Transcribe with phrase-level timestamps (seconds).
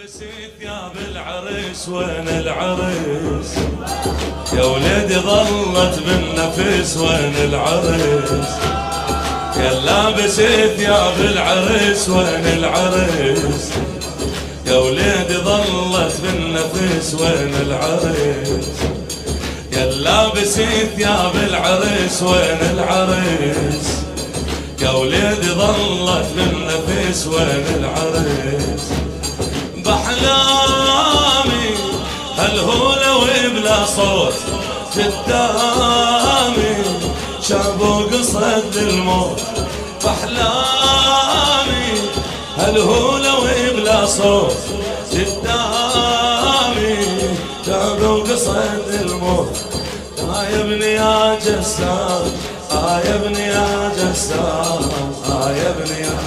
[0.00, 0.18] لابس
[0.60, 3.54] ثياب العرس وين العرس
[4.52, 8.48] يا وليدي ظلت بالنفس وين العرس
[9.56, 10.36] يا لابس
[10.76, 13.70] ثياب العرس وين العرس
[14.66, 18.68] يا وليدي ظلت بالنفس وين العرس
[19.72, 20.48] يا لابس
[20.96, 24.04] ثياب العرس وين العرس
[24.82, 28.90] يا وليدي ظلت بالنفس وين العرس
[30.22, 31.74] بأحلامي
[32.38, 34.34] هالهولة وبلا صوت
[34.94, 36.76] قدامي
[37.48, 39.40] شابوا قصد الموت
[40.04, 41.92] بأحلامي
[42.58, 44.56] هالهولة وبلا صوت
[45.12, 46.96] قدامي
[47.66, 49.56] شابوا قصد الموت
[50.52, 52.22] يا ابني يا جسام
[52.72, 54.82] آه يا ابني يا جسام
[55.30, 56.18] آه يا ابني يا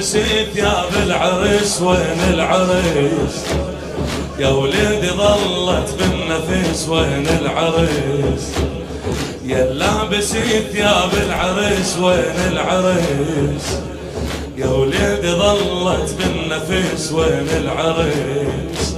[0.00, 0.16] لابس
[0.54, 3.44] ثياب العرس وين العرس
[4.38, 8.52] يا وليدي ظلت بالنفس وين العرس
[9.44, 10.32] يا لابس
[10.72, 13.80] ثياب العرس وين العرس
[14.56, 18.96] يا وليدي ظلت بالنفس وين العرس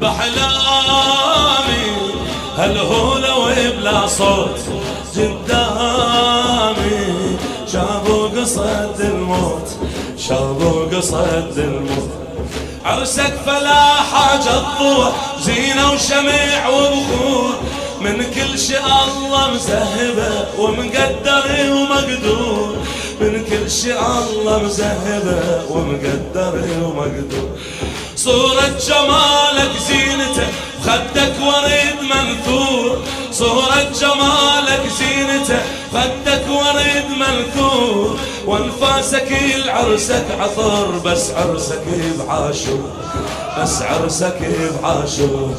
[0.00, 1.88] بحلامي
[2.56, 4.58] هالهولة وبلا صوت؟
[5.16, 5.47] قدامي
[10.28, 12.10] شافوا قصد الموت.
[12.84, 17.54] عرسك فلا حاجة الضوء زينة وشمع وبخور
[18.00, 22.76] من كل شيء الله مزهبه ومقدر ومقدور.
[23.20, 27.48] من كل شيء الله مزهبه ومقدر ومقدور.
[28.16, 30.48] صورة جمالك زينته
[30.84, 32.98] خدك وريد منثور.
[33.32, 35.60] صورة جمالك زينته
[35.92, 37.67] خدك وريد منثور.
[38.48, 39.28] وانفاسك
[39.64, 41.82] العرسك عطر بس عرسك
[42.18, 42.90] بعاشور
[43.60, 44.38] بس عرسك
[44.82, 45.54] بعاشور.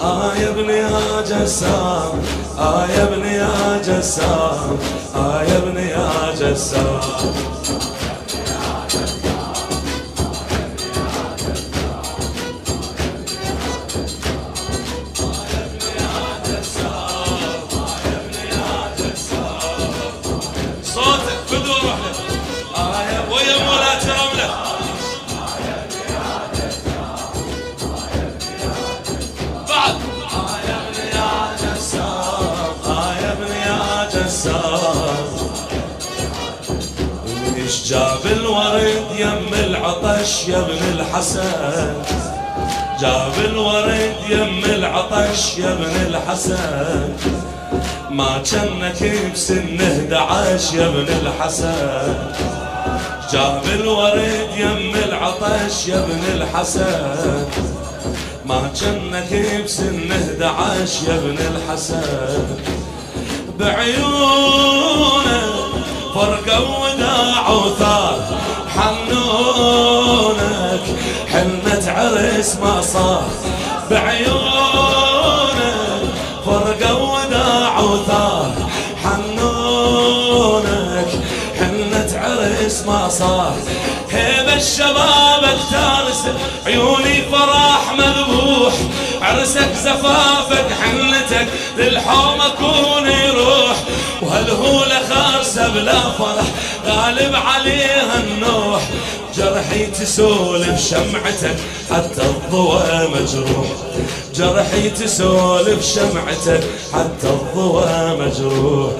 [0.00, 2.22] آه يا ابني يا جسام
[2.58, 4.78] آه يا ابني يا جسام
[5.16, 7.00] آه يا ابني يا جسام.
[40.48, 41.94] يا ابن الحسن.
[43.00, 47.08] جاب الورد يم العطش يا ابن الحسن.
[48.10, 52.14] ما جنك بسن 11 يا ابن الحسن.
[53.32, 57.46] جاب الورد يم العطش يا ابن الحسن.
[58.46, 62.46] ما جنك بسن 11 يا ابن الحسن.
[63.58, 65.42] بعيونه
[66.14, 68.47] فرقوا وداع وثار
[68.78, 70.84] حنونك
[71.32, 73.28] حنة عرس ما صار
[73.90, 74.38] بعيونك.
[76.46, 78.52] فرقوا وداع وثار
[79.04, 81.10] حنونك.
[81.58, 83.54] حنة عرس ما صار
[84.10, 86.22] هيب الشباب اكتارس
[86.66, 88.74] عيوني فرح مذبوح.
[89.22, 91.07] عرسك زفافك حنتك
[91.78, 93.76] للحوم اكون يروح
[94.22, 96.44] وهالهولة خارسة بلا فرح؟
[96.86, 98.82] غالب عليها النوح
[99.36, 101.56] جرحي تسولف شمعتك
[101.90, 103.66] حتى الضوء مجروح.
[104.34, 107.86] جرحي تسولف شمعتك حتى الضوء
[108.20, 108.92] مجروح.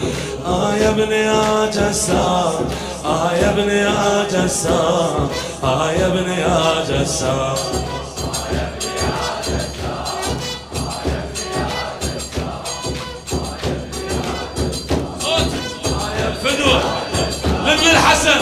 [0.46, 2.68] آه يا ابني يا جسام
[3.04, 5.28] آه يا ابني يا جسام
[5.64, 7.54] آه يا ابني يا جسام.
[16.44, 16.82] فدوة
[17.66, 18.40] لابن الحسن.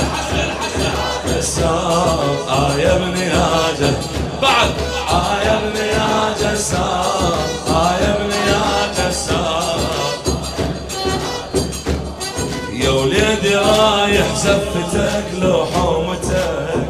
[1.28, 3.48] جسام آه يا ابني يا
[3.80, 3.94] جسام
[4.42, 4.70] بعد.
[5.10, 7.38] آه يا ابني يا جسام
[7.68, 9.80] آه يا ابني يا جسام
[12.72, 16.86] يا وليدي رايح زفتك لو حومتك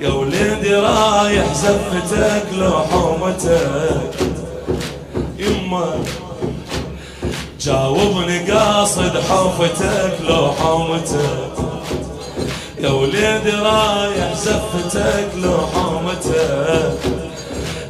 [0.00, 4.10] يا وليدي رايح زفتك لو حومتك
[5.38, 5.94] يما
[7.60, 11.52] جاوبني قاصد حوفتك لو حومتك.
[12.78, 16.98] يا وليدي رايح زفتك لو حومتك.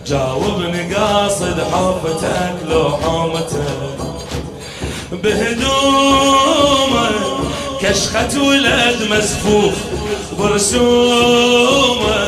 [0.07, 3.99] جاوبني قاصد حوفتك لو حومتك.
[5.13, 7.11] بهدومه
[7.81, 9.75] كشخة ولد مزفوف
[10.39, 12.19] برسومه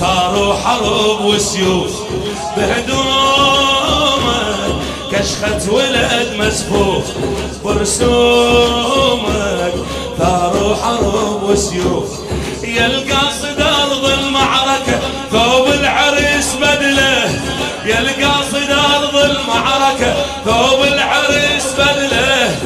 [0.00, 1.92] ثار حرب وسيوف.
[2.56, 3.23] بهدومك
[5.24, 7.04] كشخة ولد مزفوف
[7.64, 9.24] برسومك
[10.18, 12.08] ثار حرب وسيوف.
[12.62, 15.00] يلقى صد أرض المعركة
[15.32, 17.30] ثوب العريس بدلة.
[17.84, 22.56] يلقى صد أرض المعركة ثوب العريس بدلة.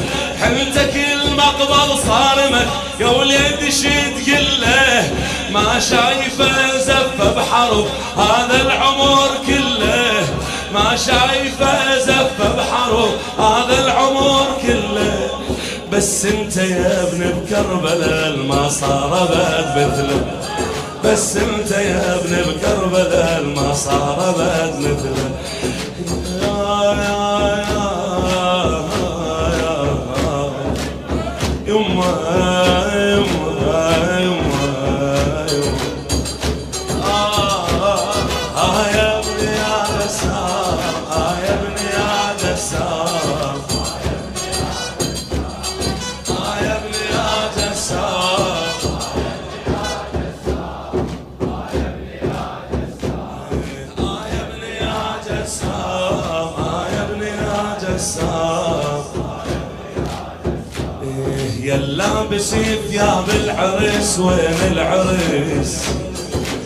[0.41, 2.67] حمتك المقبض صارمك
[2.99, 5.11] يا وليد شد قلة.
[5.51, 10.27] ما شايفة زفة بحرب هذا العمر كله.
[10.73, 15.29] ما شايفة زفه بحرب هذا العمر كله.
[15.91, 20.21] بس انت يا ابن بكربلاء ما صار بعد مثله.
[21.05, 25.29] بس انت يا ابن بكربلاء ما صار بعد مثله.
[61.99, 62.55] لابس
[62.89, 65.83] ثياب العرس وين العرس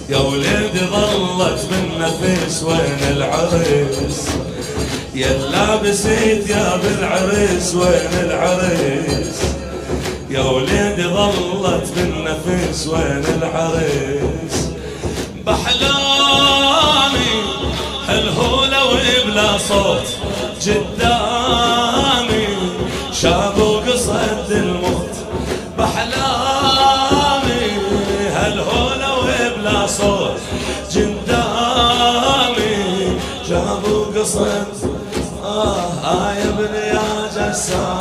[0.10, 4.30] يا وليدي ظلت بالنفس وين العرس
[5.16, 6.02] يا لابس
[6.48, 9.42] ثياب العرس وين العرس
[10.30, 14.70] يا وليدي ظلت بالنفس وين العرس
[15.46, 17.34] بحلامي
[18.08, 20.08] هالهولة وبلا صوت
[20.62, 22.48] قدامي
[23.22, 25.13] شاب وقصد الموت
[25.78, 27.66] بحلامي
[28.36, 30.40] هالهولة وبلا صوت؟
[31.84, 34.68] قدامي شاب وقصد
[35.44, 38.00] آه آه يا ابن يا جسام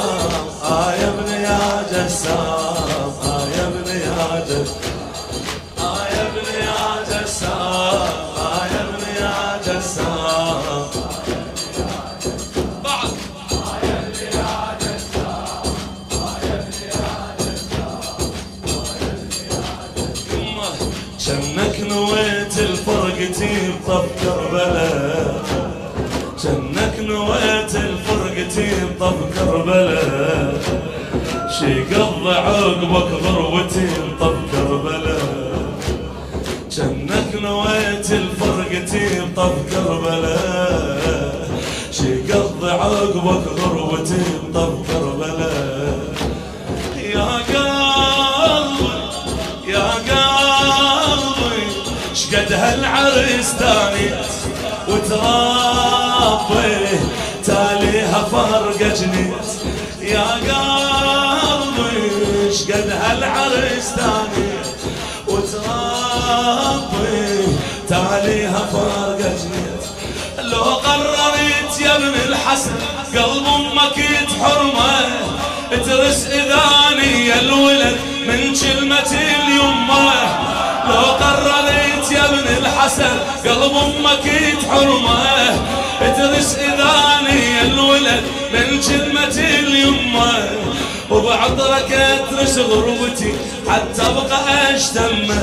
[0.64, 1.58] آه يا ابن يا
[1.92, 4.76] جسام آه يا ابن يا جسام.
[5.78, 9.36] آه يا ابن يا جسام آه يا ابن يا
[9.66, 10.11] جسام.
[23.42, 25.42] الفرقتي بطب كربلاء.
[26.42, 30.60] شنك نويت الفرقتي بطب كربلاء.
[31.58, 33.86] شي قضى عقبك غربتي
[34.20, 35.62] بطب كربلاء.
[36.70, 39.06] جنك نويت الفرقتي
[39.36, 41.48] بطب كربلاء.
[41.90, 44.22] شي قضى عقبك غربتي
[44.54, 45.71] بطب كربلاء.
[52.62, 54.26] هالعرس دانيت
[54.88, 56.60] وتربي
[57.46, 59.00] تاليها فرقة
[60.00, 60.22] يا
[61.42, 62.02] قلبي
[62.54, 64.66] شقد هالعرس دانيت
[65.28, 66.38] وتربي
[67.88, 69.84] تاليها فرقة جنيت
[70.52, 72.76] لو قررت يا ابن الحسن
[73.14, 75.32] قلب أمك يتحرمه
[75.86, 80.12] ترس إذاني الولد من كلمة اليمه.
[80.88, 81.81] لو قررت يا
[82.32, 85.22] ابن الحسن قلب أمك يتحرمه
[86.16, 88.22] ترس إذاني الولد
[88.52, 90.48] من كلمة اليمة.
[91.10, 93.32] وبعطرك اترس غربتي
[93.68, 95.42] حتى أبقى أشتمة.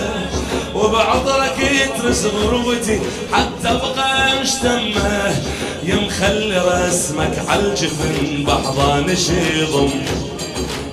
[0.75, 3.00] وبعطرك يترس غربتي
[3.34, 5.36] حتى أبقى أشتمة.
[5.84, 9.89] يا مخلي رسمك عالجفن بحضان شيضم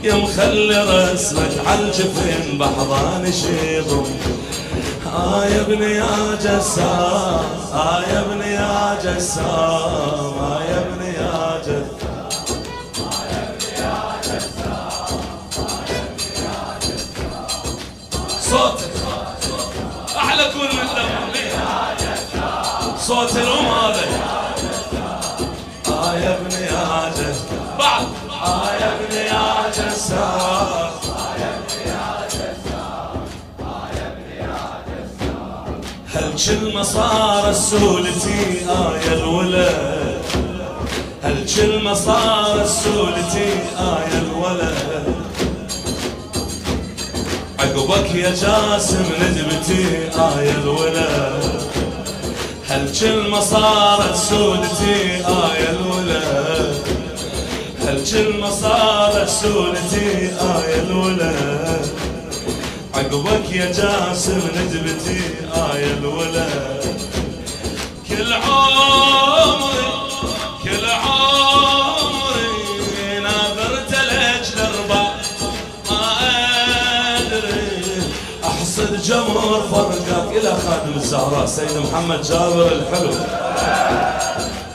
[0.04, 4.06] يا مخلي رسمك عالجفن بحضان شيضم
[5.16, 7.44] آه يا ابن يا جسام
[7.74, 9.44] آه يا ابن يا جسام
[10.40, 11.62] آه يا ابن يا
[18.40, 18.90] صوتك
[20.16, 20.44] أحلى
[22.98, 24.02] صوت الام هذا
[25.88, 26.38] آه يا
[36.36, 40.20] هل كل صار السولتي آه يا الولد.
[41.22, 45.04] هل كل صار السولتي آه يا الولد.
[47.58, 51.62] عقبك يا جاسم ندبتي آه يا الولد.
[52.68, 56.76] هل كل ما صارت سودتي آه يا الولد.
[57.80, 61.65] هل كل صار سولتي آية الولد.
[62.96, 65.20] عقبك يا جاسم ندبتي
[65.54, 66.50] آية الولد.
[68.08, 69.86] كل عمري
[70.64, 72.50] كل عمري
[73.22, 75.04] ناظرت لك دربا
[75.90, 76.02] ما
[77.16, 78.02] أدري
[78.44, 83.14] أحصد جمر فرقك إلى خادم الزهراء سيد محمد جابر الحلو.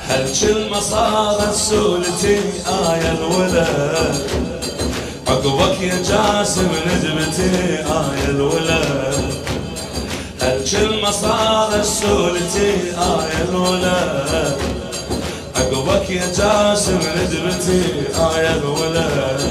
[0.07, 4.50] هل كل صارت سولتي آية الولد؟
[5.41, 9.33] عقبك يا جاسم ندبتي آية الولد
[10.41, 14.57] هل كل صارت سولتي آية الولد
[15.55, 17.81] عقبك يا جاسم ندبتي
[18.15, 19.41] آية الولد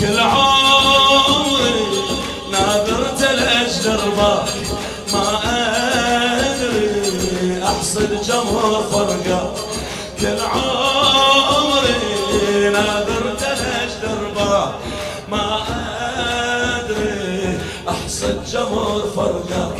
[0.00, 1.86] كل عمري
[2.52, 4.48] ناظرت لأجل رضاك
[5.12, 5.24] ما
[6.40, 9.54] أدري أحصد جمهور فرقة.
[10.20, 12.00] كل عمري
[12.68, 13.29] ناظرت
[14.04, 14.74] رضاك
[15.28, 15.62] ما
[16.76, 19.76] أدري أحصد جمهور فرقك.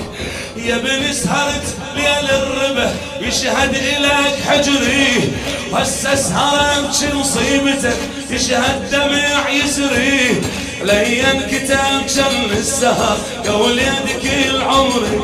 [0.56, 5.32] يا بني سهرت ليل الربه يشهد إليك حجري.
[5.74, 7.98] هسه سهرت مصيبتك
[8.30, 10.40] يشهد دمع يسري.
[10.82, 15.20] لين كتاب شل السهر يا وليد كل عمري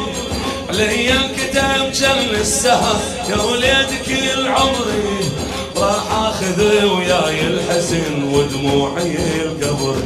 [0.70, 3.00] لين كتاب شل السهر
[3.30, 5.32] يا وليد كل عمري
[5.76, 9.96] راح آخذ وياي الحزن ودموعي القبر.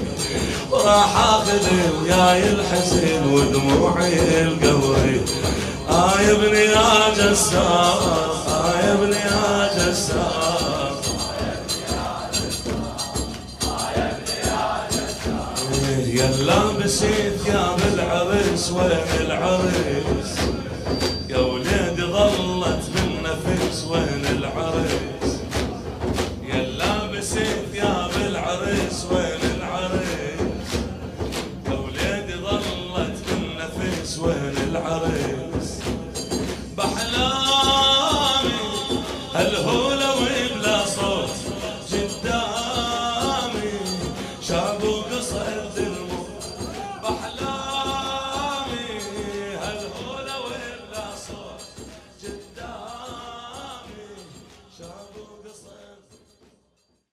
[0.72, 1.66] راح آخذ
[2.02, 5.20] وياي الحزن ودموعي القبر.
[5.90, 8.00] آه يا ابني يا جسار
[8.48, 10.90] آه يا ابني يا جسار
[16.06, 20.32] يا لابسين ثياب العرس وين العرس
[34.02, 35.49] العرس يا